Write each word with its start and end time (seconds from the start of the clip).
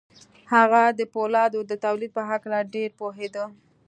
هغه 0.53 0.81
د 0.99 1.01
پولادو 1.13 1.59
د 1.69 1.71
تولید 1.85 2.11
په 2.17 2.21
هکله 2.31 2.57
ډېر 2.73 2.89
پوهېده 2.99 3.45